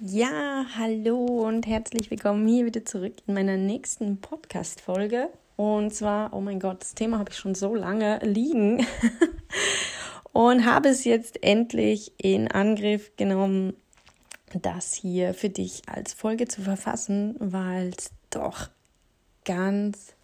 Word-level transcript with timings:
Ja, 0.00 0.66
hallo 0.76 1.24
und 1.24 1.68
herzlich 1.68 2.10
willkommen 2.10 2.48
hier 2.48 2.66
wieder 2.66 2.84
zurück 2.84 3.14
in 3.28 3.34
meiner 3.34 3.56
nächsten 3.56 4.20
Podcast-Folge. 4.20 5.28
Und 5.54 5.94
zwar, 5.94 6.32
oh 6.34 6.40
mein 6.40 6.58
Gott, 6.58 6.80
das 6.80 6.96
Thema 6.96 7.20
habe 7.20 7.30
ich 7.30 7.38
schon 7.38 7.54
so 7.54 7.76
lange 7.76 8.18
liegen 8.24 8.84
und 10.32 10.66
habe 10.66 10.88
es 10.88 11.04
jetzt 11.04 11.44
endlich 11.44 12.12
in 12.18 12.50
Angriff 12.50 13.14
genommen, 13.16 13.74
das 14.52 14.94
hier 14.94 15.32
für 15.32 15.48
dich 15.48 15.82
als 15.86 16.12
Folge 16.12 16.48
zu 16.48 16.62
verfassen, 16.62 17.36
weil 17.38 17.90
es 17.96 18.10
doch 18.30 18.70
ganz 19.44 20.16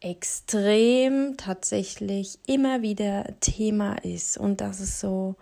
extrem 0.00 1.38
tatsächlich 1.38 2.38
immer 2.46 2.82
wieder 2.82 3.24
Thema 3.40 3.94
ist 4.04 4.36
und 4.36 4.60
das 4.60 4.78
ist 4.78 5.00
so 5.00 5.36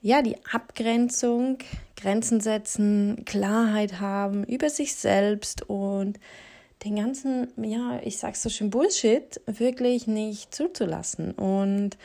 ja 0.00 0.22
die 0.22 0.36
Abgrenzung, 0.52 1.58
Grenzen 1.96 2.40
setzen, 2.40 3.24
Klarheit 3.24 4.00
haben 4.00 4.44
über 4.44 4.70
sich 4.70 4.94
selbst 4.94 5.68
und 5.68 6.18
den 6.84 6.96
ganzen, 6.96 7.48
ja, 7.56 8.00
ich 8.04 8.18
sag's 8.18 8.42
so 8.42 8.48
schön 8.48 8.70
Bullshit 8.70 9.40
wirklich 9.46 10.06
nicht 10.06 10.54
zuzulassen 10.54 11.32
und 11.32 11.96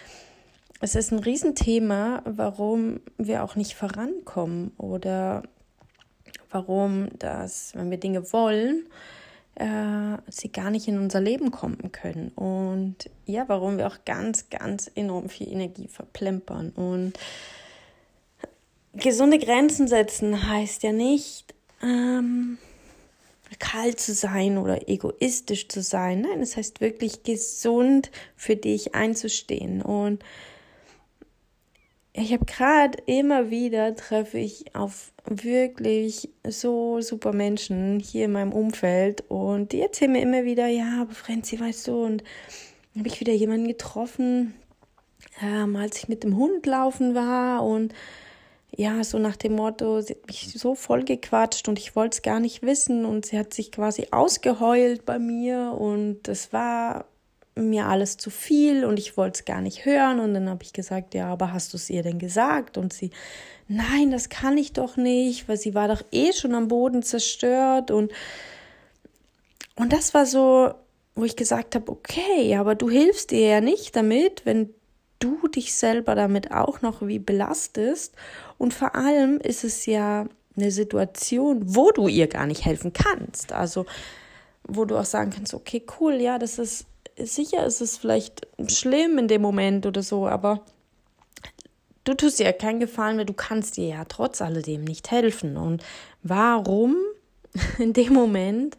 es 0.83 0.95
ist 0.95 1.13
ein 1.13 1.19
Riesenthema, 1.19 2.23
warum 2.25 3.00
wir 3.17 3.44
auch 3.45 3.55
nicht 3.55 3.73
vorankommen 3.73 4.73
oder 4.78 5.44
warum 6.52 7.07
das, 7.19 7.72
wenn 7.73 7.89
wir 7.89 7.97
Dinge 7.97 8.33
wollen, 8.33 8.88
äh, 9.55 10.17
sie 10.28 10.52
gar 10.52 10.72
nicht 10.72 10.89
in 10.89 10.97
unser 11.00 11.22
Leben 11.22 11.52
kommen 11.52 11.94
können. 11.94 12.30
Und 12.31 13.09
ja, 13.25 13.47
warum 13.47 13.78
wir 13.78 13.88
auch 13.88 14.03
ganz, 14.05 14.50
ganz 14.50 14.91
enorm 14.94 15.30
viel 15.30 15.50
Energie 15.50 15.88
verplempern. 15.88 16.72
Und 16.72 17.13
gesunde 18.94 19.39
Grenzen 19.39 19.88
setzen 19.88 20.47
heißt 20.49 20.83
ja 20.83 20.91
nicht, 20.91 21.53
ähm, 21.81 22.58
kalt 23.59 24.00
zu 24.00 24.13
sein 24.13 24.58
oder 24.58 24.89
egoistisch 24.89 25.67
zu 25.67 25.81
sein. 25.81 26.22
Nein, 26.22 26.41
es 26.41 26.58
heißt 26.58 26.81
wirklich 26.81 27.23
gesund 27.23 28.11
für 28.35 28.55
dich 28.55 28.95
einzustehen. 28.95 29.81
Und 29.81 30.23
ich 32.13 32.31
habe 32.31 32.45
gerade 32.45 32.97
immer 33.05 33.50
wieder 33.50 33.95
treffe 33.95 34.38
ich 34.38 34.75
auf 34.75 35.11
wirklich 35.25 36.30
so 36.47 37.02
super 37.02 37.33
Menschen 37.33 38.00
hier 38.00 38.25
in 38.25 38.33
meinem 38.33 38.53
Umfeld 38.53 39.23
und 39.30 39.72
die 39.72 39.81
erzählen 39.81 40.11
mir 40.11 40.22
immer 40.22 40.44
wieder, 40.44 40.67
ja, 40.67 41.02
aber 41.02 41.13
Franzi, 41.13 41.59
weißt 41.59 41.88
du, 41.88 42.03
und 42.03 42.23
habe 42.97 43.07
ich 43.07 43.19
wieder 43.19 43.33
jemanden 43.33 43.67
getroffen, 43.67 44.53
ähm, 45.41 45.75
als 45.75 45.97
ich 45.97 46.07
mit 46.07 46.23
dem 46.23 46.38
Hund 46.38 46.66
laufen 46.66 47.16
war 47.16 47.63
und 47.63 47.94
ja, 48.75 49.03
so 49.03 49.19
nach 49.19 49.35
dem 49.35 49.55
Motto, 49.55 50.02
sie 50.02 50.13
hat 50.13 50.27
mich 50.27 50.53
so 50.57 50.73
voll 50.73 51.03
gequatscht 51.03 51.67
und 51.67 51.78
ich 51.78 51.95
wollte 51.95 52.16
es 52.16 52.22
gar 52.23 52.39
nicht 52.39 52.63
wissen 52.63 53.06
und 53.06 53.25
sie 53.25 53.38
hat 53.38 53.53
sich 53.53 53.72
quasi 53.72 54.07
ausgeheult 54.11 55.06
bei 55.06 55.19
mir 55.19 55.75
und 55.78 56.23
das 56.23 56.51
war 56.53 57.06
mir 57.56 57.85
alles 57.85 58.17
zu 58.17 58.29
viel 58.29 58.83
und 58.83 58.97
ich 58.97 59.16
wollte 59.16 59.39
es 59.39 59.45
gar 59.45 59.62
nicht 59.62 59.85
hören. 59.85 60.19
Und 60.19 60.33
dann 60.33 60.50
habe 60.50 60.63
ich 60.63 60.73
gesagt, 60.73 61.13
ja, 61.13 61.28
aber 61.28 61.53
hast 61.53 61.73
du 61.73 61.78
es 61.78 61.89
ihr 61.89 62.03
denn 62.03 62.19
gesagt? 62.19 62.78
Und 62.78 62.94
sie, 62.94 63.12
nein, 63.67 64.12
das 64.12 64.29
kann 64.29 64.57
ich 64.57 64.73
doch 64.73 64.97
nicht, 64.97 65.47
weil 65.47 65.57
sie 65.57 65.75
war 65.75 65.88
doch 65.88 66.03
eh 66.12 66.33
schon 66.33 66.56
am 66.56 66.67
Boden 66.67 67.03
zerstört. 67.03 67.91
Und, 67.91 68.12
und 69.75 69.94
das 69.94 70.13
war 70.13 70.25
so, 70.25 70.73
wo 71.16 71.23
ich 71.23 71.35
gesagt 71.35 71.75
habe, 71.75 71.91
okay, 71.91 72.56
aber 72.56 72.73
du 72.73 72.89
hilfst 72.89 73.31
ihr 73.31 73.47
ja 73.47 73.62
nicht 73.62 73.95
damit, 73.95 74.45
wenn 74.45 74.73
du 75.19 75.47
dich 75.47 75.73
selber 75.73 76.16
damit 76.16 76.51
auch 76.51 76.81
noch 76.81 77.06
wie 77.06 77.19
belastest. 77.19 78.13
Und 78.63 78.74
vor 78.74 78.96
allem 78.96 79.41
ist 79.41 79.66
es 79.66 79.85
ja 79.85 80.25
eine 80.56 80.72
Situation, 80.72 81.75
wo 81.75 81.91
du 81.91 82.07
ihr 82.07 82.28
gar 82.28 82.47
nicht 82.47 82.63
helfen 82.63 82.94
kannst. 82.94 83.51
Also, 83.51 83.85
wo 84.66 84.85
du 84.85 84.97
auch 84.97 85.03
sagen 85.03 85.31
kannst, 85.31 85.53
okay, 85.53 85.85
cool, 86.00 86.13
ja, 86.13 86.40
das 86.40 86.59
ist 86.59 86.85
sicher 87.18 87.66
ist 87.66 87.81
es 87.81 87.97
vielleicht 87.97 88.47
schlimm 88.68 89.18
in 89.18 89.28
dem 89.28 89.41
Moment 89.41 89.85
oder 89.85 90.01
so, 90.01 90.29
aber 90.29 90.62
du 92.06 92.13
tust 92.13 92.40
ja 92.40 92.53
keinen 92.53 92.79
Gefallen, 92.79 93.18
weil 93.18 93.25
du 93.25 93.34
kannst 93.34 93.75
dir 93.75 93.88
ja 93.88 94.06
trotz 94.06 94.41
alledem 94.41 94.85
nicht 94.85 95.12
helfen. 95.12 95.57
Und 95.57 95.84
warum 96.22 96.95
in 97.80 97.91
dem 97.91 98.13
Moment 98.13 98.78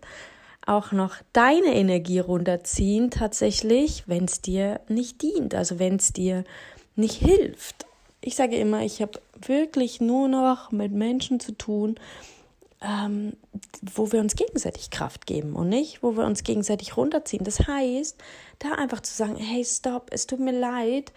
auch 0.65 0.93
noch 0.93 1.17
deine 1.35 1.75
Energie 1.75 2.21
runterziehen, 2.21 3.11
tatsächlich, 3.11 4.05
wenn 4.07 4.25
es 4.25 4.41
dir 4.41 4.81
nicht 4.89 5.21
dient, 5.21 5.55
also 5.55 5.79
wenn 5.79 5.97
es 5.97 6.15
dir 6.15 6.45
nicht 6.97 7.17
hilft. 7.17 7.85
Ich 8.27 8.37
sage 8.37 8.57
immer, 8.57 8.83
ich 8.83 9.03
habe 9.03 9.21
wirklich 9.47 10.01
nur 10.01 10.29
noch 10.29 10.73
mit 10.73 10.93
Menschen 10.93 11.41
zu 11.41 11.53
tun, 11.53 11.97
ähm, 12.81 13.35
wo 13.95 14.13
wir 14.13 14.21
uns 14.21 14.35
gegenseitig 14.35 14.91
Kraft 14.91 15.27
geben 15.27 15.55
und 15.55 15.69
nicht, 15.69 16.03
wo 16.03 16.17
wir 16.17 16.25
uns 16.25 16.43
gegenseitig 16.43 16.97
runterziehen. 16.97 17.45
Das 17.45 17.67
heißt, 17.67 18.17
da 18.61 18.73
einfach 18.73 19.01
zu 19.01 19.15
sagen, 19.15 19.37
hey, 19.37 19.65
stopp, 19.65 20.09
es 20.11 20.27
tut 20.27 20.41
mir 20.41 20.59
leid, 20.59 21.13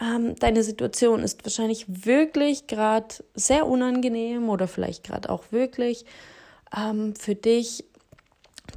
ähm, 0.00 0.36
deine 0.36 0.62
Situation 0.62 1.22
ist 1.22 1.44
wahrscheinlich 1.44 1.86
wirklich 1.88 2.66
gerade 2.66 3.14
sehr 3.34 3.66
unangenehm 3.66 4.48
oder 4.48 4.68
vielleicht 4.68 5.04
gerade 5.04 5.30
auch 5.30 5.44
wirklich 5.50 6.04
ähm, 6.76 7.14
für 7.16 7.34
dich 7.34 7.84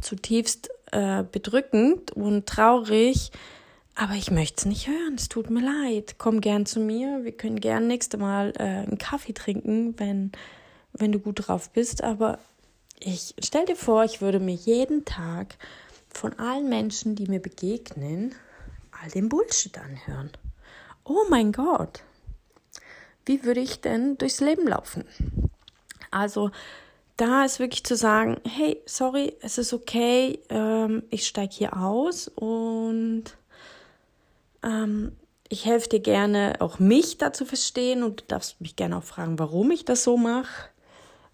zutiefst 0.02 0.70
äh, 0.92 1.24
bedrückend 1.24 2.12
und 2.12 2.48
traurig. 2.48 3.32
Aber 4.02 4.14
ich 4.14 4.32
möchte 4.32 4.56
es 4.58 4.66
nicht 4.66 4.88
hören. 4.88 5.14
Es 5.16 5.30
tut 5.30 5.52
mir 5.52 5.62
leid. 5.62 6.16
Komm 6.18 6.42
gern 6.42 6.66
zu 6.66 6.80
mir. 6.80 7.24
Wir 7.24 7.34
können 7.34 7.60
gern 7.60 7.86
nächste 7.86 8.18
Mal 8.18 8.52
äh, 8.58 8.64
einen 8.64 8.98
Kaffee 8.98 9.34
trinken, 9.34 9.94
wenn 10.00 10.32
wenn 10.94 11.12
du 11.12 11.20
gut 11.20 11.48
drauf 11.48 11.70
bist, 11.70 12.04
aber 12.04 12.40
ich 13.00 13.36
stell 13.44 13.66
dir 13.66 13.76
vor, 13.76 14.04
ich 14.04 14.22
würde 14.22 14.40
mir 14.40 14.56
jeden 14.56 15.06
Tag 15.06 15.56
von 16.10 16.38
allen 16.38 16.70
Menschen, 16.70 17.16
die 17.16 17.28
mir 17.28 17.42
begegnen, 17.42 18.36
all 19.02 19.10
den 19.10 19.30
Bullshit 19.30 19.78
anhören. 19.78 20.32
Oh 21.04 21.26
mein 21.30 21.52
Gott, 21.52 22.04
wie 23.26 23.44
würde 23.44 23.62
ich 23.62 23.82
denn 23.82 24.18
durchs 24.18 24.42
Leben 24.42 24.68
laufen? 24.68 25.06
Also 26.12 26.52
da 27.18 27.46
ist 27.46 27.60
wirklich 27.60 27.84
zu 27.84 27.96
sagen, 27.96 28.42
hey, 28.48 28.82
sorry, 28.86 29.34
es 29.42 29.58
ist 29.58 29.74
okay, 29.74 30.40
ähm, 30.50 31.04
ich 31.10 31.28
steige 31.28 31.54
hier 31.54 31.78
aus 31.78 32.28
und 32.28 33.36
ähm, 34.64 35.14
ich 35.50 35.66
helfe 35.66 35.90
dir 35.90 36.00
gerne, 36.00 36.56
auch 36.60 36.80
mich 36.80 37.18
da 37.18 37.34
zu 37.34 37.46
verstehen 37.46 38.04
und 38.04 38.22
du 38.22 38.26
darfst 38.28 38.62
mich 38.62 38.76
gerne 38.76 38.98
auch 38.98 39.04
fragen, 39.04 39.38
warum 39.38 39.72
ich 39.72 39.84
das 39.84 40.04
so 40.04 40.16
mache 40.16 40.70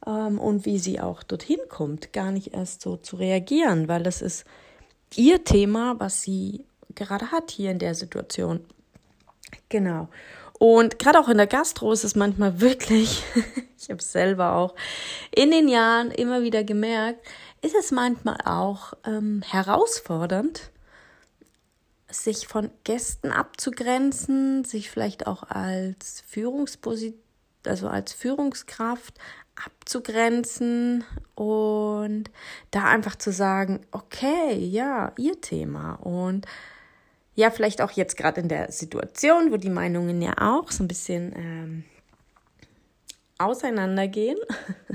ähm, 0.06 0.40
und 0.40 0.66
wie 0.66 0.80
sie 0.80 1.00
auch 1.00 1.22
dorthin 1.24 1.60
kommt, 1.70 2.14
gar 2.14 2.32
nicht 2.32 2.54
erst 2.54 2.82
so 2.82 2.98
zu 2.98 3.18
reagieren, 3.18 3.88
weil 3.88 4.02
das 4.02 4.22
ist 4.22 4.46
ihr 5.16 5.44
Thema, 5.44 6.00
was 6.00 6.22
sie 6.22 6.66
gerade 6.96 7.32
hat 7.32 7.52
hier 7.52 7.72
in 7.72 7.80
der 7.80 7.96
Situation. 7.96 8.66
Genau. 9.70 10.10
Und 10.60 10.98
gerade 10.98 11.20
auch 11.20 11.30
in 11.30 11.38
der 11.38 11.48
Gastro 11.48 11.92
ist 11.92 12.04
es 12.04 12.16
manchmal 12.16 12.60
wirklich, 12.60 13.24
ich 13.78 13.90
habe 13.90 14.00
es 14.00 14.12
selber 14.12 14.56
auch 14.56 14.74
in 15.34 15.52
den 15.52 15.68
Jahren 15.68 16.10
immer 16.12 16.42
wieder 16.42 16.64
gemerkt, 16.64 17.26
ist 17.62 17.76
es 17.76 17.92
manchmal 17.92 18.38
auch 18.46 18.94
ähm, 19.06 19.44
herausfordernd, 19.46 20.72
sich 22.10 22.48
von 22.48 22.72
Gästen 22.84 23.32
abzugrenzen, 23.32 24.64
sich 24.64 24.90
vielleicht 24.90 25.28
auch 25.28 25.44
als 25.44 26.24
Führungsposition, 26.28 27.20
also 27.66 27.90
als 27.90 28.14
Führungskraft 28.14 29.16
abzugrenzen 29.66 31.04
und 31.36 32.26
da 32.72 32.86
einfach 32.86 33.16
zu 33.16 33.32
sagen, 33.32 33.82
okay, 33.92 34.56
ja, 34.58 35.12
ihr 35.18 35.42
Thema. 35.42 35.96
Und 35.96 36.46
ja, 37.36 37.52
vielleicht 37.52 37.82
auch 37.82 37.92
jetzt 37.92 38.18
gerade 38.18 38.42
in 38.42 38.50
der 38.50 38.72
Situation, 38.72 39.52
wo 39.52 39.58
die 39.58 39.70
Meinungen 39.70 40.22
ja 40.22 40.34
auch 40.40 40.72
so 40.72 40.84
ein 40.84 40.88
bisschen 40.88 41.34
ähm, 41.36 41.84
auseinandergehen, 43.38 44.38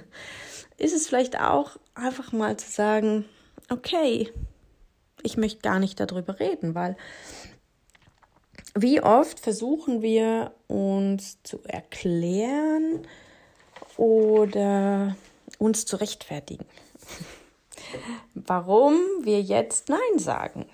ist 0.79 0.95
es 0.95 1.07
vielleicht 1.07 1.39
auch 1.39 1.77
einfach 1.95 2.33
mal 2.33 2.57
zu 2.57 2.71
sagen, 2.71 3.25
okay, 3.69 4.33
ich 5.23 5.37
möchte 5.37 5.61
gar 5.61 5.79
nicht 5.79 6.01
darüber 6.01 6.41
reden, 6.41 6.75
weil 6.75 6.97
wie 8.75 9.03
oft 9.03 9.39
versuchen 9.39 10.01
wir 10.03 10.53
uns 10.67 11.43
zu 11.43 11.61
erklären 11.65 13.07
oder 13.97 15.15
uns 15.59 15.85
zu 15.85 15.97
rechtfertigen, 15.97 16.65
warum 18.35 18.95
wir 19.23 19.41
jetzt 19.41 19.89
Nein 19.89 20.19
sagen. 20.19 20.67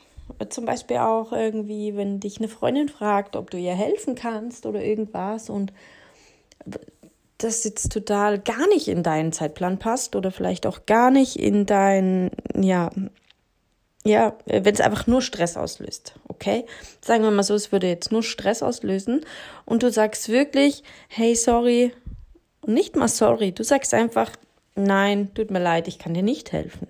Zum 0.51 0.67
Beispiel 0.67 0.99
auch 0.99 1.33
irgendwie, 1.33 1.97
wenn 1.97 2.21
dich 2.21 2.39
eine 2.39 2.49
Freundin 2.49 2.89
fragt, 2.89 3.35
ob 3.35 3.51
du 3.51 3.57
ihr 3.57 3.75
helfen 3.75 4.15
kannst 4.15 4.67
oder 4.67 4.85
irgendwas 4.85 5.51
und 5.51 5.73
das 7.39 7.65
jetzt 7.65 7.93
total 7.93 8.39
gar 8.39 8.69
nicht 8.69 8.89
in 8.89 9.03
deinen 9.03 9.33
Zeitplan 9.33 9.79
passt 9.79 10.17
oder 10.17 10.31
vielleicht 10.31 10.67
auch 10.67 10.87
gar 10.87 11.11
nicht 11.11 11.37
in 11.37 11.67
dein, 11.67 12.31
ja, 12.55 12.91
ja, 14.09 14.37
wenn 14.47 14.75
es 14.75 14.81
einfach 14.81 15.07
nur 15.07 15.23
Stress 15.23 15.57
auslöst, 15.57 16.15
okay? 16.29 16.65
Sagen 17.01 17.23
wir 17.25 17.31
mal 17.31 17.43
so, 17.43 17.55
es 17.55 17.73
würde 17.73 17.89
jetzt 17.89 18.11
nur 18.11 18.23
Stress 18.23 18.63
auslösen 18.63 19.25
und 19.65 19.83
du 19.83 19.91
sagst 19.91 20.29
wirklich, 20.29 20.83
hey, 21.09 21.35
sorry, 21.37 21.93
nicht 22.67 22.97
mal 22.97 23.09
sorry, 23.09 23.53
du 23.53 23.63
sagst 23.63 23.95
einfach, 23.95 24.33
nein, 24.75 25.33
tut 25.35 25.51
mir 25.51 25.63
leid, 25.63 25.89
ich 25.89 25.99
kann 25.99 26.15
dir 26.15 26.23
nicht 26.23 26.53
helfen. 26.53 26.89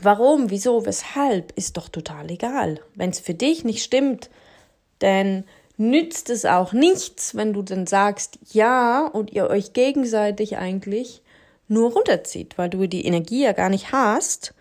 Warum, 0.00 0.50
wieso, 0.50 0.84
weshalb, 0.86 1.52
ist 1.56 1.76
doch 1.76 1.88
total 1.88 2.30
egal. 2.30 2.80
Wenn 2.94 3.10
es 3.10 3.20
für 3.20 3.34
dich 3.34 3.64
nicht 3.64 3.82
stimmt, 3.82 4.28
denn 5.00 5.44
nützt 5.76 6.30
es 6.30 6.44
auch 6.44 6.72
nichts, 6.72 7.34
wenn 7.34 7.52
du 7.52 7.62
dann 7.62 7.86
sagst 7.86 8.38
ja 8.52 9.06
und 9.06 9.32
ihr 9.32 9.48
euch 9.48 9.72
gegenseitig 9.72 10.56
eigentlich 10.56 11.22
nur 11.68 11.92
runterzieht, 11.92 12.58
weil 12.58 12.70
du 12.70 12.86
die 12.86 13.06
Energie 13.06 13.42
ja 13.42 13.52
gar 13.52 13.70
nicht 13.70 13.92
hast, 13.92 14.54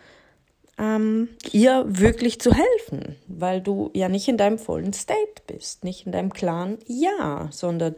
ähm, 0.78 1.30
ihr 1.52 1.86
wirklich 1.88 2.40
zu 2.40 2.52
helfen, 2.54 3.16
weil 3.28 3.62
du 3.62 3.92
ja 3.94 4.10
nicht 4.10 4.28
in 4.28 4.38
deinem 4.38 4.58
vollen 4.58 4.94
State 4.94 5.42
bist, 5.48 5.84
nicht 5.84 6.06
in 6.06 6.12
deinem 6.12 6.34
klaren 6.34 6.78
Ja, 6.88 7.48
sondern 7.52 7.96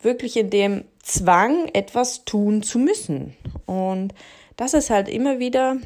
wirklich 0.00 0.36
in 0.36 0.50
dem 0.50 0.84
Zwang, 1.02 1.68
etwas 1.72 2.24
tun 2.24 2.62
zu 2.62 2.78
müssen. 2.78 3.34
Und 3.66 4.14
das 4.56 4.74
ist 4.74 4.90
halt 4.90 5.08
immer 5.08 5.38
wieder, 5.38 5.76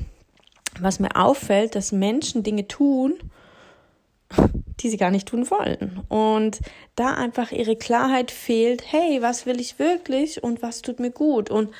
was 0.80 1.00
mir 1.00 1.16
auffällt, 1.16 1.74
dass 1.74 1.92
Menschen 1.92 2.42
Dinge 2.42 2.68
tun, 2.68 3.14
die 4.80 4.88
sie 4.88 4.96
gar 4.96 5.10
nicht 5.10 5.28
tun 5.28 5.50
wollen. 5.50 6.00
Und 6.08 6.60
da 6.94 7.14
einfach 7.14 7.50
ihre 7.52 7.76
Klarheit 7.76 8.30
fehlt, 8.30 8.92
hey, 8.92 9.20
was 9.20 9.46
will 9.46 9.60
ich 9.60 9.78
wirklich 9.78 10.42
und 10.42 10.62
was 10.62 10.82
tut 10.82 11.00
mir 11.00 11.10
gut 11.10 11.50
und 11.50 11.70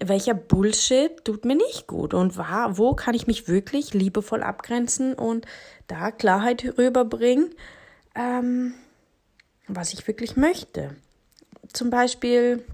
welcher 0.00 0.34
Bullshit 0.34 1.24
tut 1.24 1.44
mir 1.44 1.56
nicht 1.56 1.86
gut 1.86 2.14
und 2.14 2.36
wo 2.36 2.94
kann 2.94 3.14
ich 3.14 3.26
mich 3.26 3.48
wirklich 3.48 3.94
liebevoll 3.94 4.42
abgrenzen 4.42 5.14
und 5.14 5.46
da 5.86 6.10
Klarheit 6.10 6.76
rüberbringen, 6.78 7.54
ähm, 8.14 8.74
was 9.68 9.92
ich 9.92 10.06
wirklich 10.06 10.36
möchte. 10.36 10.96
Zum 11.72 11.90
Beispiel 11.90 12.64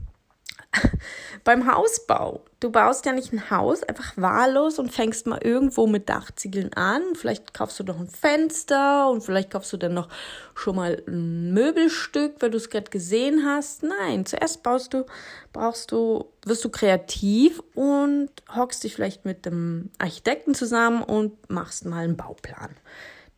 beim 1.45 1.73
Hausbau. 1.73 2.45
Du 2.61 2.71
baust 2.71 3.07
ja 3.07 3.13
nicht 3.13 3.33
ein 3.33 3.51
Haus 3.51 3.83
einfach 3.83 4.17
wahllos 4.17 4.79
und 4.79 4.93
fängst 4.93 5.27
mal 5.27 5.41
irgendwo 5.43 5.87
mit 5.87 6.09
Dachziegeln 6.09 6.73
an. 6.75 7.03
Vielleicht 7.15 7.55
kaufst 7.55 7.79
du 7.79 7.85
noch 7.85 7.99
ein 7.99 8.09
Fenster 8.09 9.09
und 9.11 9.23
vielleicht 9.23 9.51
kaufst 9.51 9.73
du 9.73 9.77
dann 9.77 9.95
noch 9.95 10.09
schon 10.55 10.77
mal 10.77 11.03
ein 11.07 11.53
Möbelstück, 11.53 12.37
weil 12.41 12.51
du 12.51 12.57
es 12.57 12.71
gerade 12.71 12.91
gesehen 12.91 13.45
hast. 13.47 13.83
Nein, 13.83 14.27
zuerst 14.27 14.63
baust 14.63 14.95
du, 14.95 15.07
brauchst 15.53 15.93
du, 15.93 16.27
wirst 16.45 16.65
du 16.65 16.69
kreativ 16.69 17.63
und 17.75 18.31
hockst 18.55 18.85
dich 18.85 18.95
vielleicht 18.95 19.25
mit 19.25 19.47
dem 19.47 19.91
Architekten 19.99 20.55
zusammen 20.55 21.03
und 21.03 21.49
machst 21.49 21.85
mal 21.85 22.05
einen 22.05 22.17
Bauplan. 22.17 22.77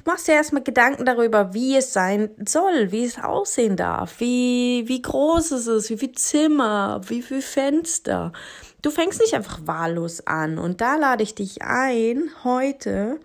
Du 0.03 0.11
machst 0.11 0.29
dir 0.29 0.33
erstmal 0.33 0.63
Gedanken 0.63 1.05
darüber, 1.05 1.53
wie 1.53 1.77
es 1.77 1.93
sein 1.93 2.31
soll, 2.47 2.91
wie 2.91 3.05
es 3.05 3.19
aussehen 3.19 3.77
darf, 3.77 4.19
wie, 4.19 4.85
wie 4.87 5.03
groß 5.03 5.51
es 5.51 5.67
ist, 5.67 5.91
wie 5.91 5.99
viel 5.99 6.13
Zimmer, 6.13 7.03
wie 7.07 7.21
viel 7.21 7.43
Fenster. 7.43 8.33
Du 8.81 8.91
fängst 8.91 9.21
nicht 9.21 9.35
einfach 9.35 9.61
wahllos 9.67 10.27
an. 10.27 10.59
Und 10.59 10.81
da 10.81 10.97
lade 10.97 11.23
ich 11.23 11.35
dich 11.35 11.61
ein, 11.61 12.31
heute 12.45 13.21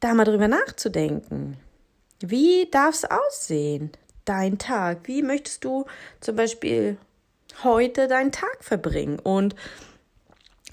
da 0.00 0.14
mal 0.14 0.24
drüber 0.24 0.48
nachzudenken. 0.48 1.58
Wie 2.20 2.68
darf 2.70 2.94
es 2.94 3.04
aussehen, 3.04 3.92
dein 4.24 4.56
Tag? 4.56 5.00
Wie 5.04 5.22
möchtest 5.22 5.64
du 5.64 5.84
zum 6.20 6.36
Beispiel 6.36 6.96
heute 7.62 8.08
deinen 8.08 8.32
Tag 8.32 8.64
verbringen? 8.64 9.18
Und 9.18 9.54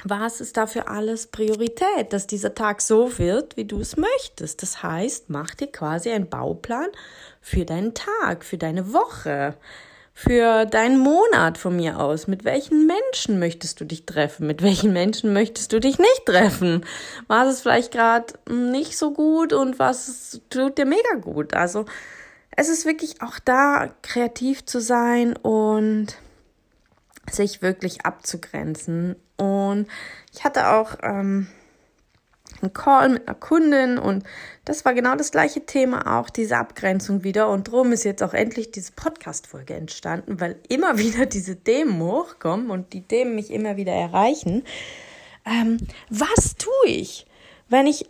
was 0.04 0.42
ist 0.42 0.58
da 0.58 0.68
für 0.68 0.88
alles 0.88 1.28
Priorität, 1.28 2.12
dass 2.12 2.28
dieser 2.28 2.54
Tag 2.54 2.82
so 2.82 3.18
wird, 3.18 3.58
wie 3.58 3.66
du 3.66 3.80
es 3.80 3.98
möchtest. 3.98 4.62
Das 4.62 4.84
heißt, 4.84 5.30
mach 5.30 5.56
dir 5.56 5.68
quasi 5.68 6.10
einen 6.12 6.30
Bauplan 6.30 6.88
für 7.42 7.66
deinen 7.66 7.94
Tag, 7.94 8.46
für 8.46 8.58
deine 8.58 8.94
Woche, 8.94 9.56
für 10.14 10.66
deinen 10.66 10.98
Monat 10.98 11.58
von 11.58 11.76
mir 11.76 12.00
aus. 12.00 12.28
Mit 12.28 12.44
welchen 12.44 12.88
Menschen 12.88 13.40
möchtest 13.40 13.80
du 13.80 13.86
dich 13.86 14.06
treffen? 14.06 14.48
Mit 14.48 14.64
welchen 14.64 14.92
Menschen 14.92 15.32
möchtest 15.32 15.74
du 15.74 15.80
dich 15.80 16.00
nicht 16.00 16.26
treffen? 16.26 16.86
Was 17.28 17.54
ist 17.54 17.62
vielleicht 17.62 17.92
gerade 17.92 18.34
nicht 18.50 18.98
so 18.98 19.14
gut 19.14 19.54
und 19.54 19.78
was 19.78 20.42
tut 20.50 20.78
dir 20.78 20.86
mega 20.86 21.16
gut? 21.22 21.54
Also 21.54 21.86
es 22.56 22.70
ist 22.70 22.86
wirklich 22.86 23.22
auch 23.22 23.38
da 23.46 23.94
kreativ 24.02 24.66
zu 24.66 24.82
sein 24.82 25.36
und 25.36 26.18
sich 27.32 27.62
wirklich 27.62 28.06
abzugrenzen. 28.06 29.16
Und 29.38 29.88
ich 30.34 30.44
hatte 30.44 30.70
auch 30.70 30.98
ähm, 31.04 31.48
einen 32.62 32.74
Call 32.74 33.10
mit 33.10 33.28
einer 33.28 33.38
Kundin 33.38 33.98
und 33.98 34.24
das 34.66 34.86
war 34.86 34.94
genau 34.94 35.16
das 35.16 35.32
gleiche 35.32 35.66
Thema, 35.66 36.20
auch 36.20 36.30
diese 36.30 36.58
Abgrenzung 36.58 37.24
wieder. 37.24 37.50
Und 37.50 37.68
drum 37.70 37.92
ist 37.92 38.04
jetzt 38.04 38.24
auch 38.24 38.34
endlich 38.34 38.72
diese 38.72 38.92
Podcast-Folge 38.94 39.76
entstanden, 39.76 40.40
weil 40.40 40.58
immer 40.70 40.98
wieder 40.98 41.26
diese 41.26 41.58
Themen 41.58 42.02
hochkommen 42.02 42.70
und 42.70 42.94
die 42.94 43.02
Themen 43.02 43.36
mich 43.36 43.52
immer 43.52 43.78
wieder 43.78 43.94
erreichen. 43.94 44.64
Ähm, 45.46 45.78
was 46.10 46.56
tue 46.56 46.88
ich, 46.88 47.26
wenn 47.70 47.88
ich 47.88 48.10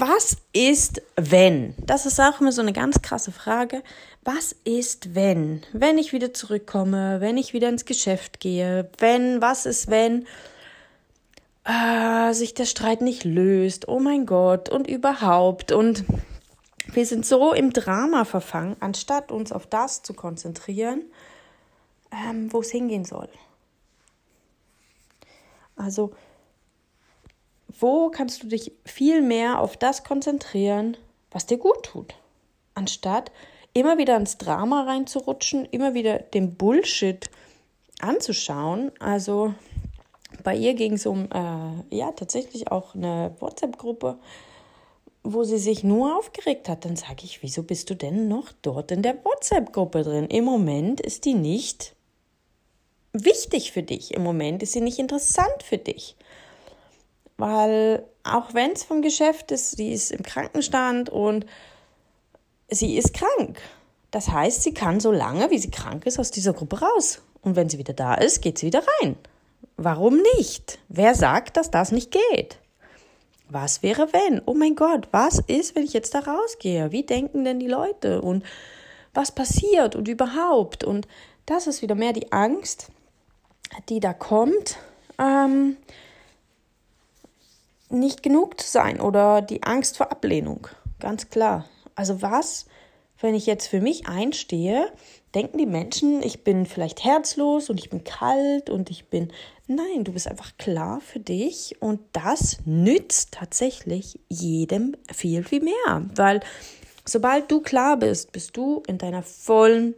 was 0.00 0.36
ist, 0.52 1.02
wenn? 1.16 1.74
Das 1.78 2.06
ist 2.06 2.20
auch 2.20 2.40
immer 2.40 2.52
so 2.52 2.62
eine 2.62 2.72
ganz 2.72 3.00
krasse 3.02 3.32
Frage. 3.32 3.82
Was 4.22 4.54
ist, 4.64 5.14
wenn? 5.14 5.62
Wenn 5.72 5.98
ich 5.98 6.12
wieder 6.12 6.32
zurückkomme, 6.32 7.20
wenn 7.20 7.36
ich 7.36 7.52
wieder 7.52 7.68
ins 7.68 7.84
Geschäft 7.84 8.40
gehe, 8.40 8.90
wenn, 8.98 9.40
was 9.40 9.66
ist, 9.66 9.90
wenn 9.90 10.26
äh, 11.64 12.32
sich 12.32 12.54
der 12.54 12.64
Streit 12.64 13.02
nicht 13.02 13.24
löst? 13.24 13.88
Oh 13.88 14.00
mein 14.00 14.26
Gott, 14.26 14.68
und 14.68 14.88
überhaupt. 14.88 15.72
Und 15.72 16.04
wir 16.92 17.06
sind 17.06 17.24
so 17.24 17.52
im 17.52 17.72
Drama 17.72 18.24
verfangen, 18.24 18.76
anstatt 18.80 19.30
uns 19.30 19.52
auf 19.52 19.66
das 19.66 20.02
zu 20.02 20.14
konzentrieren, 20.14 21.02
ähm, 22.10 22.52
wo 22.52 22.60
es 22.60 22.70
hingehen 22.70 23.04
soll. 23.04 23.28
Also, 25.76 26.12
wo 27.78 28.10
kannst 28.10 28.42
du 28.42 28.46
dich 28.46 28.72
viel 28.84 29.22
mehr 29.22 29.60
auf 29.60 29.76
das 29.76 30.04
konzentrieren, 30.04 30.96
was 31.30 31.46
dir 31.46 31.58
gut 31.58 31.82
tut, 31.82 32.14
anstatt 32.74 33.32
immer 33.72 33.98
wieder 33.98 34.16
ins 34.16 34.38
Drama 34.38 34.84
reinzurutschen, 34.84 35.66
immer 35.66 35.94
wieder 35.94 36.18
den 36.18 36.54
Bullshit 36.54 37.28
anzuschauen. 38.00 38.92
Also 39.00 39.54
bei 40.44 40.54
ihr 40.54 40.74
ging 40.74 40.92
es 40.94 41.06
um, 41.06 41.28
äh, 41.32 41.96
ja, 41.96 42.12
tatsächlich 42.12 42.70
auch 42.70 42.94
eine 42.94 43.34
WhatsApp-Gruppe, 43.40 44.18
wo 45.24 45.42
sie 45.42 45.58
sich 45.58 45.82
nur 45.82 46.16
aufgeregt 46.16 46.68
hat. 46.68 46.84
Dann 46.84 46.96
sage 46.96 47.24
ich, 47.24 47.42
wieso 47.42 47.64
bist 47.64 47.90
du 47.90 47.96
denn 47.96 48.28
noch 48.28 48.52
dort 48.62 48.92
in 48.92 49.02
der 49.02 49.24
WhatsApp-Gruppe 49.24 50.02
drin? 50.02 50.26
Im 50.26 50.44
Moment 50.44 51.00
ist 51.00 51.24
die 51.24 51.34
nicht 51.34 51.96
wichtig 53.12 53.72
für 53.72 53.82
dich. 53.82 54.14
Im 54.14 54.22
Moment 54.22 54.62
ist 54.62 54.72
sie 54.72 54.80
nicht 54.80 54.98
interessant 54.98 55.62
für 55.64 55.78
dich 55.78 56.16
weil 57.36 58.04
auch 58.22 58.54
wenn 58.54 58.72
es 58.72 58.84
vom 58.84 59.02
Geschäft 59.02 59.50
ist, 59.50 59.76
sie 59.76 59.92
ist 59.92 60.10
im 60.10 60.22
Krankenstand 60.22 61.10
und 61.10 61.46
sie 62.68 62.96
ist 62.96 63.14
krank. 63.14 63.60
Das 64.10 64.28
heißt, 64.28 64.62
sie 64.62 64.74
kann 64.74 65.00
so 65.00 65.10
lange, 65.10 65.50
wie 65.50 65.58
sie 65.58 65.70
krank 65.70 66.06
ist, 66.06 66.18
aus 66.18 66.30
dieser 66.30 66.52
Gruppe 66.52 66.80
raus. 66.80 67.20
Und 67.42 67.56
wenn 67.56 67.68
sie 67.68 67.78
wieder 67.78 67.92
da 67.92 68.14
ist, 68.14 68.40
geht 68.40 68.58
sie 68.58 68.66
wieder 68.66 68.84
rein. 69.00 69.16
Warum 69.76 70.20
nicht? 70.36 70.78
Wer 70.88 71.14
sagt, 71.14 71.56
dass 71.56 71.70
das 71.70 71.92
nicht 71.92 72.12
geht? 72.12 72.58
Was 73.48 73.82
wäre 73.82 74.12
wenn? 74.12 74.40
Oh 74.46 74.54
mein 74.54 74.74
Gott, 74.74 75.08
was 75.10 75.38
ist, 75.40 75.74
wenn 75.74 75.84
ich 75.84 75.92
jetzt 75.92 76.14
da 76.14 76.20
rausgehe? 76.20 76.92
Wie 76.92 77.02
denken 77.02 77.44
denn 77.44 77.58
die 77.60 77.68
Leute? 77.68 78.22
Und 78.22 78.44
was 79.12 79.32
passiert 79.32 79.96
und 79.96 80.08
überhaupt? 80.08 80.84
Und 80.84 81.06
das 81.46 81.66
ist 81.66 81.82
wieder 81.82 81.94
mehr 81.94 82.12
die 82.12 82.32
Angst, 82.32 82.88
die 83.88 84.00
da 84.00 84.12
kommt. 84.12 84.78
Ähm, 85.18 85.76
nicht 87.90 88.22
genug 88.22 88.60
zu 88.60 88.68
sein 88.68 89.00
oder 89.00 89.42
die 89.42 89.62
Angst 89.62 89.96
vor 89.96 90.10
Ablehnung. 90.10 90.68
Ganz 91.00 91.28
klar. 91.30 91.66
Also 91.94 92.22
was 92.22 92.66
wenn 93.24 93.34
ich 93.34 93.46
jetzt 93.46 93.68
für 93.68 93.80
mich 93.80 94.06
einstehe, 94.06 94.92
denken 95.34 95.56
die 95.56 95.66
Menschen, 95.66 96.22
ich 96.22 96.44
bin 96.44 96.66
vielleicht 96.66 97.04
herzlos 97.04 97.70
und 97.70 97.78
ich 97.78 97.88
bin 97.88 98.04
kalt 98.04 98.68
und 98.68 98.90
ich 98.90 99.06
bin. 99.06 99.32
Nein, 99.66 100.04
du 100.04 100.12
bist 100.12 100.28
einfach 100.28 100.56
klar 100.58 101.00
für 101.00 101.20
dich 101.20 101.76
und 101.80 102.00
das 102.12 102.58
nützt 102.66 103.32
tatsächlich 103.32 104.20
jedem 104.28 104.94
viel, 105.10 105.42
viel 105.42 105.62
mehr. 105.62 106.04
Weil 106.14 106.40
sobald 107.06 107.50
du 107.50 107.60
klar 107.60 107.96
bist, 107.96 108.32
bist 108.32 108.56
du 108.58 108.82
in 108.86 108.98
deiner 108.98 109.22
vollen, 109.22 109.94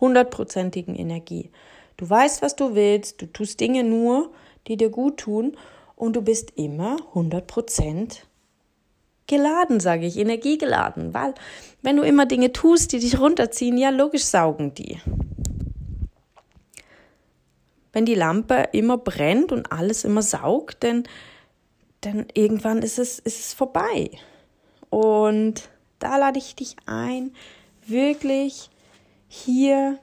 hundertprozentigen 0.00 0.94
Energie. 0.94 1.50
Du 1.98 2.08
weißt, 2.08 2.40
was 2.40 2.56
du 2.56 2.74
willst, 2.74 3.20
du 3.20 3.26
tust 3.26 3.60
Dinge 3.60 3.84
nur, 3.84 4.32
die 4.66 4.78
dir 4.78 4.88
gut 4.88 5.18
tun 5.18 5.58
und 5.98 6.14
du 6.14 6.22
bist 6.22 6.52
immer 6.56 6.96
100% 7.14 8.18
geladen, 9.26 9.80
sage 9.80 10.06
ich, 10.06 10.16
energiegeladen, 10.16 11.12
weil 11.12 11.34
wenn 11.82 11.96
du 11.96 12.02
immer 12.02 12.24
Dinge 12.24 12.52
tust, 12.52 12.92
die 12.92 13.00
dich 13.00 13.20
runterziehen, 13.20 13.76
ja 13.76 13.90
logisch 13.90 14.24
saugen 14.24 14.74
die. 14.74 14.98
Wenn 17.92 18.04
die 18.04 18.14
Lampe 18.14 18.68
immer 18.72 18.96
brennt 18.96 19.50
und 19.52 19.72
alles 19.72 20.04
immer 20.04 20.22
saugt, 20.22 20.84
dann, 20.84 21.04
dann 22.00 22.26
irgendwann 22.32 22.78
ist 22.82 22.98
es, 22.98 23.18
ist 23.18 23.40
es 23.40 23.52
vorbei. 23.52 24.10
Und 24.90 25.68
da 25.98 26.16
lade 26.16 26.38
ich 26.38 26.54
dich 26.54 26.76
ein, 26.86 27.32
wirklich 27.86 28.70
hier 29.26 29.98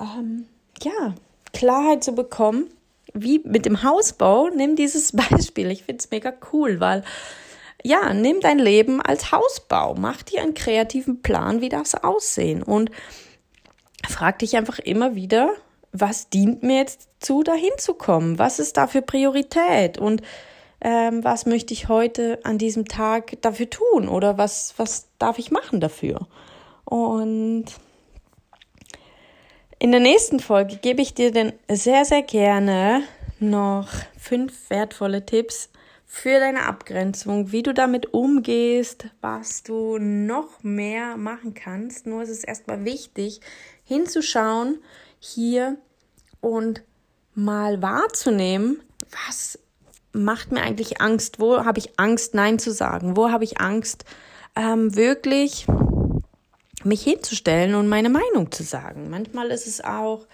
ähm, 0.00 0.46
ja, 0.82 1.14
Klarheit 1.52 2.02
zu 2.02 2.12
bekommen. 2.12 2.70
Wie 3.16 3.40
mit 3.44 3.66
dem 3.66 3.82
Hausbau, 3.82 4.48
nimm 4.48 4.76
dieses 4.76 5.12
Beispiel. 5.30 5.70
Ich 5.70 5.84
finde 5.84 6.00
es 6.00 6.10
mega 6.10 6.32
cool, 6.52 6.80
weil 6.80 7.04
ja, 7.82 8.12
nimm 8.12 8.40
dein 8.40 8.58
Leben 8.58 9.00
als 9.00 9.30
Hausbau, 9.32 9.94
mach 9.94 10.22
dir 10.22 10.42
einen 10.42 10.54
kreativen 10.54 11.22
Plan, 11.22 11.60
wie 11.60 11.68
das 11.68 11.94
aussehen 11.94 12.62
und 12.62 12.90
frag 14.08 14.40
dich 14.40 14.56
einfach 14.56 14.78
immer 14.78 15.14
wieder, 15.14 15.54
was 15.92 16.28
dient 16.28 16.62
mir 16.62 16.78
jetzt 16.78 17.08
zu, 17.20 17.42
dahin 17.42 17.70
zu 17.78 17.94
kommen? 17.94 18.38
Was 18.38 18.58
ist 18.58 18.76
da 18.76 18.86
für 18.86 19.02
Priorität? 19.02 19.98
Und 19.98 20.22
ähm, 20.80 21.24
was 21.24 21.46
möchte 21.46 21.72
ich 21.72 21.88
heute 21.88 22.40
an 22.42 22.58
diesem 22.58 22.86
Tag 22.86 23.40
dafür 23.42 23.70
tun? 23.70 24.08
Oder 24.08 24.36
was, 24.36 24.74
was 24.76 25.08
darf 25.18 25.38
ich 25.38 25.50
machen 25.50 25.80
dafür? 25.80 26.26
Und 26.84 27.66
in 29.78 29.90
der 29.90 30.00
nächsten 30.00 30.40
Folge 30.40 30.76
gebe 30.76 31.02
ich 31.02 31.14
dir 31.14 31.32
dann 31.32 31.52
sehr, 31.70 32.04
sehr 32.04 32.22
gerne 32.22 33.02
noch 33.38 33.88
fünf 34.18 34.70
wertvolle 34.70 35.26
Tipps, 35.26 35.70
für 36.06 36.38
deine 36.38 36.64
Abgrenzung, 36.64 37.52
wie 37.52 37.62
du 37.62 37.74
damit 37.74 38.14
umgehst, 38.14 39.08
was 39.20 39.62
du 39.64 39.98
noch 39.98 40.62
mehr 40.62 41.16
machen 41.16 41.52
kannst. 41.52 42.06
Nur 42.06 42.22
ist 42.22 42.30
es 42.30 42.44
erstmal 42.44 42.84
wichtig, 42.84 43.40
hinzuschauen 43.84 44.78
hier 45.18 45.76
und 46.40 46.82
mal 47.34 47.82
wahrzunehmen, 47.82 48.80
was 49.26 49.58
macht 50.12 50.52
mir 50.52 50.62
eigentlich 50.62 51.02
Angst? 51.02 51.38
Wo 51.38 51.64
habe 51.64 51.80
ich 51.80 51.98
Angst, 51.98 52.34
Nein 52.34 52.58
zu 52.58 52.72
sagen? 52.72 53.16
Wo 53.16 53.30
habe 53.30 53.44
ich 53.44 53.60
Angst, 53.60 54.06
ähm, 54.54 54.96
wirklich 54.96 55.66
mich 56.86 57.02
hinzustellen 57.02 57.74
und 57.74 57.88
meine 57.88 58.08
Meinung 58.08 58.50
zu 58.50 58.62
sagen? 58.62 59.10
Manchmal 59.10 59.48
ist 59.48 59.66
es 59.66 59.82
auch, 59.82 60.26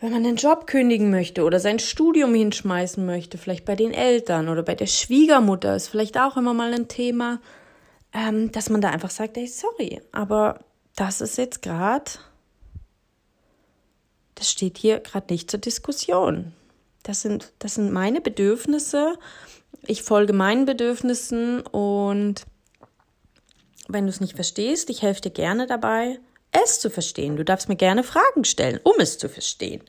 wenn 0.00 0.12
man 0.12 0.24
den 0.24 0.36
Job 0.36 0.66
kündigen 0.66 1.10
möchte 1.10 1.44
oder 1.44 1.60
sein 1.60 1.78
Studium 1.78 2.34
hinschmeißen 2.34 3.06
möchte, 3.06 3.38
vielleicht 3.38 3.64
bei 3.64 3.76
den 3.76 3.92
Eltern 3.92 4.48
oder 4.48 4.62
bei 4.64 4.74
der 4.74 4.86
Schwiegermutter, 4.86 5.76
ist 5.76 5.88
vielleicht 5.88 6.18
auch 6.18 6.36
immer 6.36 6.54
mal 6.54 6.74
ein 6.74 6.88
Thema, 6.88 7.40
ähm, 8.12 8.50
dass 8.50 8.68
man 8.68 8.80
da 8.80 8.90
einfach 8.90 9.10
sagt, 9.10 9.36
ey, 9.36 9.46
sorry, 9.46 10.00
aber 10.10 10.60
das 10.96 11.20
ist 11.20 11.38
jetzt 11.38 11.62
gerade, 11.62 12.10
das 14.34 14.50
steht 14.50 14.76
hier 14.76 14.98
gerade 14.98 15.32
nicht 15.32 15.50
zur 15.50 15.60
Diskussion. 15.60 16.52
Das 17.04 17.22
sind, 17.22 17.52
das 17.60 17.74
sind 17.76 17.92
meine 17.92 18.20
Bedürfnisse. 18.20 19.18
Ich 19.86 20.02
folge 20.02 20.32
meinen 20.32 20.66
Bedürfnissen 20.66 21.60
und 21.60 22.44
wenn 23.88 24.04
du 24.04 24.10
es 24.10 24.20
nicht 24.20 24.34
verstehst, 24.34 24.90
ich 24.90 25.02
helfe 25.02 25.22
dir 25.22 25.30
gerne 25.30 25.66
dabei, 25.66 26.18
es 26.52 26.80
zu 26.80 26.90
verstehen. 26.90 27.36
Du 27.36 27.44
darfst 27.44 27.68
mir 27.68 27.76
gerne 27.76 28.04
Fragen 28.04 28.44
stellen, 28.44 28.80
um 28.82 28.94
es 28.98 29.18
zu 29.18 29.28
verstehen. 29.28 29.82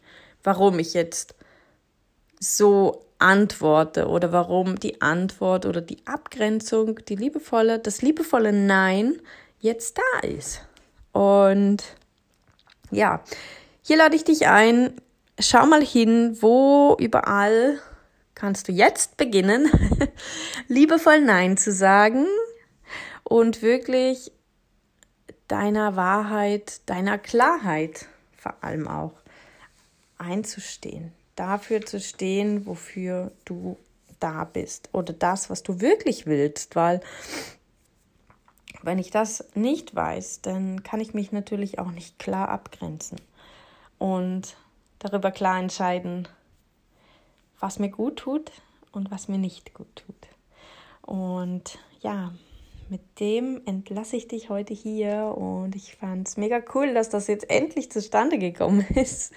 Warum 0.44 0.80
ich 0.80 0.94
jetzt 0.94 1.36
so 2.40 3.06
antworte 3.20 4.08
oder 4.08 4.32
warum 4.32 4.80
die 4.80 5.02
Antwort 5.02 5.66
oder 5.66 5.82
die 5.82 6.06
Abgrenzung, 6.06 7.00
die 7.06 7.16
liebevolle, 7.16 7.80
das 7.80 8.02
liebevolle 8.02 8.52
Nein 8.52 9.22
jetzt 9.60 9.98
da 9.98 10.28
ist. 10.28 10.62
Und 11.14 11.84
ja, 12.92 13.24
hier 13.82 13.98
lade 13.98 14.16
ich 14.16 14.24
dich 14.24 14.48
ein. 14.48 14.94
Schau 15.40 15.66
mal 15.66 15.84
hin, 15.84 16.38
wo 16.42 16.96
überall 17.00 17.80
kannst 18.36 18.68
du 18.68 18.72
jetzt 18.72 19.18
beginnen, 19.18 19.70
liebevoll 20.68 21.22
Nein 21.22 21.58
zu 21.58 21.72
sagen 21.72 22.26
und 23.34 23.64
wirklich 23.64 24.32
deiner 25.48 25.96
Wahrheit, 25.96 26.88
deiner 26.88 27.18
Klarheit 27.18 28.06
vor 28.38 28.54
allem 28.62 28.88
auch 28.88 29.14
einzustehen, 30.20 31.14
dafür 31.36 31.84
zu 31.84 32.00
stehen, 32.00 32.68
wofür 32.68 33.32
du 33.44 33.80
da 34.20 34.44
bist 34.44 34.90
oder 34.92 35.14
das, 35.14 35.50
was 35.50 35.64
du 35.64 35.82
wirklich 35.82 36.28
willst, 36.28 36.76
weil 36.76 37.02
wenn 38.84 39.00
ich 39.00 39.10
das 39.10 39.44
nicht 39.56 39.96
weiß, 39.96 40.42
dann 40.42 40.84
kann 40.84 41.00
ich 41.00 41.16
mich 41.16 41.32
natürlich 41.32 41.80
auch 41.80 41.90
nicht 41.90 42.20
klar 42.20 42.50
abgrenzen 42.50 43.18
und 43.98 44.56
darüber 45.00 45.32
klar 45.32 45.60
entscheiden, 45.60 46.28
was 47.60 47.80
mir 47.80 47.90
gut 47.90 48.18
tut 48.18 48.52
und 48.92 49.10
was 49.10 49.28
mir 49.28 49.40
nicht 49.40 49.74
gut 49.74 50.04
tut. 50.06 50.28
Und 51.02 51.80
ja, 52.02 52.32
mit 52.94 53.20
dem 53.20 53.60
entlasse 53.66 54.16
ich 54.16 54.28
dich 54.28 54.52
heute 54.52 54.76
hier 54.76 55.34
und 55.36 55.76
ich 55.76 55.96
fand 55.96 56.28
es 56.28 56.38
mega 56.38 56.62
cool, 56.76 56.94
dass 56.94 57.10
das 57.10 57.26
jetzt 57.26 57.50
endlich 57.50 57.92
zustande 57.92 58.38
gekommen 58.38 58.86
ist. 58.96 59.34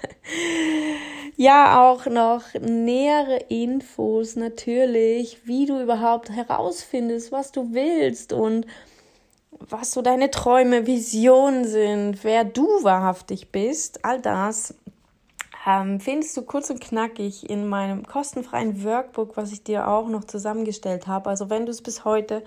ja, 1.38 1.80
auch 1.80 2.04
noch 2.04 2.42
nähere 2.60 3.38
Infos 3.48 4.36
natürlich, 4.36 5.46
wie 5.46 5.64
du 5.64 5.80
überhaupt 5.80 6.28
herausfindest, 6.28 7.32
was 7.32 7.50
du 7.50 7.72
willst 7.72 8.34
und 8.34 8.66
was 9.52 9.92
so 9.92 10.02
deine 10.02 10.30
Träume, 10.30 10.86
Visionen 10.86 11.64
sind, 11.64 12.24
wer 12.24 12.44
du 12.44 12.66
wahrhaftig 12.84 13.52
bist, 13.52 14.04
all 14.04 14.20
das 14.20 14.74
ähm, 15.66 15.98
findest 15.98 16.36
du 16.36 16.42
kurz 16.42 16.68
und 16.68 16.82
knackig 16.82 17.48
in 17.48 17.66
meinem 17.66 18.06
kostenfreien 18.06 18.84
Workbook, 18.84 19.38
was 19.38 19.50
ich 19.50 19.64
dir 19.64 19.88
auch 19.88 20.08
noch 20.08 20.24
zusammengestellt 20.24 21.06
habe. 21.06 21.30
Also 21.30 21.48
wenn 21.48 21.64
du 21.64 21.72
es 21.72 21.80
bis 21.80 22.04
heute 22.04 22.44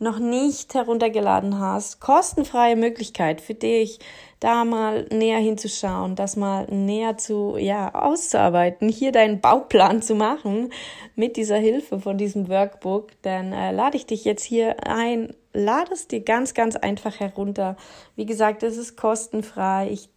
noch 0.00 0.18
nicht 0.18 0.74
heruntergeladen 0.74 1.58
hast, 1.58 2.00
kostenfreie 2.00 2.74
Möglichkeit 2.74 3.40
für 3.40 3.54
dich, 3.54 3.98
da 4.40 4.64
mal 4.64 5.06
näher 5.12 5.38
hinzuschauen, 5.38 6.16
das 6.16 6.36
mal 6.36 6.64
näher 6.70 7.18
zu, 7.18 7.56
ja, 7.58 7.94
auszuarbeiten, 7.94 8.88
hier 8.88 9.12
deinen 9.12 9.40
Bauplan 9.40 10.00
zu 10.00 10.14
machen 10.14 10.72
mit 11.14 11.36
dieser 11.36 11.58
Hilfe 11.58 12.00
von 12.00 12.16
diesem 12.16 12.48
Workbook, 12.48 13.10
dann 13.22 13.52
äh, 13.52 13.72
lade 13.72 13.98
ich 13.98 14.06
dich 14.06 14.24
jetzt 14.24 14.42
hier 14.42 14.86
ein, 14.86 15.34
lade 15.52 15.92
es 15.92 16.08
dir 16.08 16.20
ganz, 16.20 16.54
ganz 16.54 16.76
einfach 16.76 17.20
herunter. 17.20 17.76
Wie 18.16 18.26
gesagt, 18.26 18.62
es 18.62 18.78
ist 18.78 18.96
kostenfrei. 18.96 19.90
Ich 19.90 20.08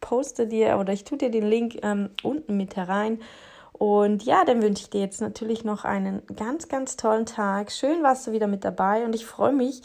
poste 0.00 0.46
dir 0.46 0.78
oder 0.78 0.94
ich 0.94 1.04
tue 1.04 1.18
dir 1.18 1.30
den 1.30 1.46
Link 1.46 1.78
ähm, 1.82 2.10
unten 2.22 2.56
mit 2.56 2.76
herein 2.76 3.20
und 3.72 4.22
ja, 4.24 4.44
dann 4.44 4.62
wünsche 4.62 4.84
ich 4.84 4.90
dir 4.90 5.00
jetzt 5.00 5.20
natürlich 5.20 5.64
noch 5.64 5.84
einen 5.84 6.22
ganz, 6.36 6.68
ganz 6.68 6.96
tollen 6.96 7.26
Tag. 7.26 7.72
Schön 7.72 8.02
warst 8.02 8.26
du 8.26 8.32
wieder 8.32 8.46
mit 8.46 8.64
dabei 8.64 9.04
und 9.04 9.14
ich 9.14 9.26
freue 9.26 9.52
mich, 9.52 9.82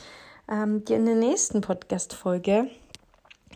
ähm, 0.49 0.85
dir 0.85 0.97
in 0.97 1.05
der 1.05 1.15
nächsten 1.15 1.61
Podcast-Folge 1.61 2.69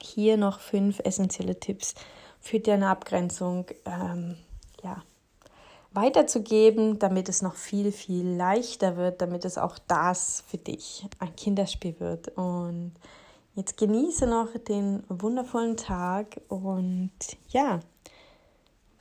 hier 0.02 0.38
noch 0.38 0.60
fünf 0.60 1.00
essentielle 1.04 1.60
Tipps 1.60 1.96
für 2.40 2.60
deine 2.60 2.90
Abgrenzung 2.90 3.66
ähm, 3.86 4.36
ja, 4.84 5.04
weiterzugeben, 5.94 6.98
damit 6.98 7.30
es 7.30 7.42
noch 7.42 7.56
viel, 7.56 7.92
viel 7.92 8.28
leichter 8.28 8.98
wird, 8.98 9.22
damit 9.22 9.46
es 9.46 9.58
auch 9.58 9.78
das 9.88 10.44
für 10.48 10.58
dich 10.58 11.06
ein 11.20 11.36
Kinderspiel 11.36 12.00
wird. 12.00 12.30
Und 12.30 12.94
jetzt 13.56 13.78
genieße 13.78 14.26
noch 14.26 14.48
den 14.68 15.04
wundervollen 15.08 15.78
Tag 15.78 16.42
und 16.48 17.12
ja, 17.50 17.80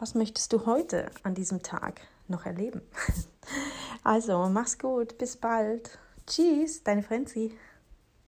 was 0.00 0.14
möchtest 0.14 0.52
du 0.52 0.64
heute 0.66 1.11
an 1.23 1.35
diesem 1.35 1.62
Tag 1.62 2.00
noch 2.28 2.47
erleben? 2.47 2.83
Also, 4.02 4.49
mach's 4.49 4.78
gut, 4.78 5.19
bis 5.19 5.37
bald. 5.37 5.99
Tschüss, 6.26 6.83
deine 6.83 7.02
Frenzi. 7.02 7.52